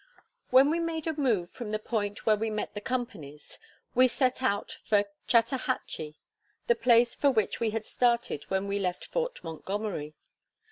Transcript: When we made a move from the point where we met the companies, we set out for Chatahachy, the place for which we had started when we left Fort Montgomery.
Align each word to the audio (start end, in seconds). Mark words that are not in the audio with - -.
When 0.49 0.71
we 0.71 0.79
made 0.79 1.05
a 1.05 1.13
move 1.13 1.51
from 1.51 1.69
the 1.69 1.77
point 1.77 2.25
where 2.25 2.35
we 2.35 2.49
met 2.49 2.73
the 2.73 2.81
companies, 2.81 3.59
we 3.93 4.07
set 4.07 4.41
out 4.41 4.79
for 4.83 5.05
Chatahachy, 5.27 6.15
the 6.65 6.73
place 6.73 7.13
for 7.13 7.29
which 7.29 7.59
we 7.59 7.69
had 7.69 7.85
started 7.85 8.45
when 8.45 8.65
we 8.67 8.79
left 8.79 9.05
Fort 9.05 9.43
Montgomery. 9.43 10.15